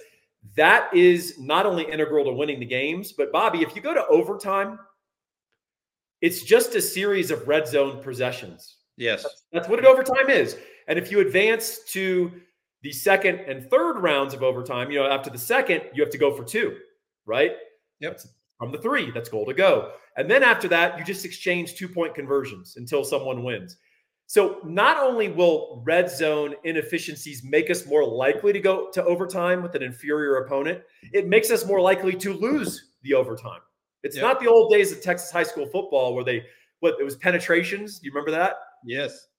[0.55, 4.05] that is not only integral to winning the games, but Bobby, if you go to
[4.07, 4.79] overtime,
[6.21, 8.77] it's just a series of red zone possessions.
[8.97, 9.23] Yes.
[9.23, 10.57] That's, that's what an overtime is.
[10.87, 12.31] And if you advance to
[12.81, 16.17] the second and third rounds of overtime, you know, after the second, you have to
[16.17, 16.77] go for two,
[17.25, 17.51] right?
[17.99, 18.11] Yep.
[18.11, 18.27] That's
[18.57, 19.93] from the three, that's goal to go.
[20.17, 23.77] And then after that, you just exchange two point conversions until someone wins.
[24.27, 29.63] So not only will red zone inefficiencies make us more likely to go to overtime
[29.63, 30.81] with an inferior opponent,
[31.13, 33.61] it makes us more likely to lose the overtime.
[34.03, 34.23] It's yep.
[34.23, 36.45] not the old days of Texas high school football where they
[36.79, 37.99] what it was penetrations.
[38.03, 38.55] You remember that?
[38.85, 39.27] Yes.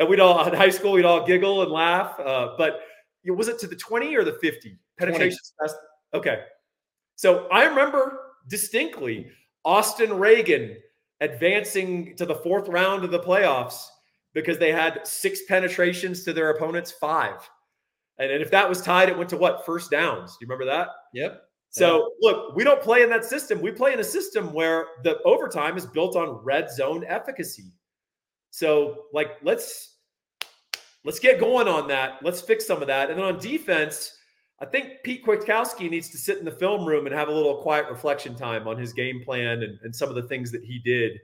[0.00, 2.18] And we'd all in high school we'd all giggle and laugh.
[2.18, 2.80] Uh, but
[3.26, 5.52] was it to the twenty or the fifty penetrations?
[6.14, 6.44] Okay.
[7.16, 9.28] So I remember distinctly
[9.66, 10.76] Austin Reagan
[11.20, 13.88] advancing to the fourth round of the playoffs
[14.32, 17.48] because they had six penetrations to their opponent's five.
[18.18, 19.64] And, and if that was tied, it went to what?
[19.66, 20.32] First downs.
[20.32, 20.88] Do you remember that?
[21.14, 21.42] Yep.
[21.70, 23.60] So look, we don't play in that system.
[23.60, 27.72] We play in a system where the overtime is built on red zone efficacy.
[28.50, 29.96] So like let's
[31.04, 32.18] let's get going on that.
[32.22, 33.10] Let's fix some of that.
[33.10, 34.16] And then on defense,
[34.60, 37.60] I think Pete Kwiatkowski needs to sit in the film room and have a little
[37.62, 40.78] quiet reflection time on his game plan and, and some of the things that he
[40.78, 41.20] did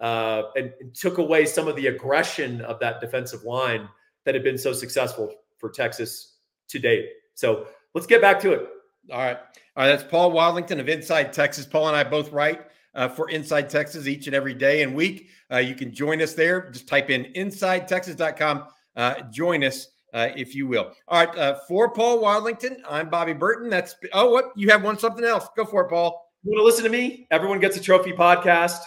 [0.00, 3.88] uh, and, and, took away some of the aggression of that defensive line
[4.24, 6.38] that had been so successful for Texas
[6.68, 7.08] to date.
[7.34, 8.66] So let's get back to it.
[9.10, 9.36] All right.
[9.76, 9.88] All right.
[9.88, 11.66] That's Paul Wadlington of Inside Texas.
[11.66, 12.62] Paul and I both write
[12.94, 15.28] uh, for Inside Texas each and every day and week.
[15.50, 16.70] Uh, you can join us there.
[16.70, 18.64] Just type in insidetexas.com.
[18.96, 20.92] Uh, join us uh, if you will.
[21.08, 23.70] All right, uh, for Paul Wadlington, I'm Bobby Burton.
[23.70, 25.48] That's oh, what you have one something else?
[25.56, 26.30] Go for it, Paul.
[26.42, 27.26] You want to listen to me?
[27.30, 28.80] Everyone gets a trophy podcast.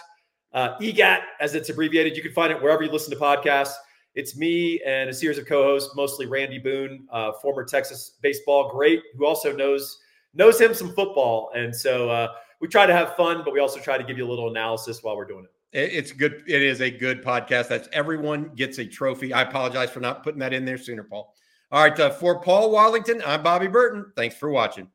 [0.52, 2.16] Uh, EGAT, as it's abbreviated.
[2.16, 3.74] You can find it wherever you listen to podcasts.
[4.14, 9.02] It's me and a series of co-hosts, mostly Randy Boone, uh, former Texas baseball great,
[9.18, 9.98] who also knows
[10.36, 12.28] knows him some football, and so uh,
[12.60, 15.02] we try to have fun, but we also try to give you a little analysis
[15.02, 15.50] while we're doing it.
[15.72, 16.42] It's good.
[16.46, 17.68] It is a good podcast.
[17.68, 19.32] That's everyone gets a trophy.
[19.32, 21.34] I apologize for not putting that in there sooner, Paul.
[21.70, 21.98] All right.
[21.98, 24.12] Uh, for Paul Wadlington, I'm Bobby Burton.
[24.16, 24.88] Thanks for watching.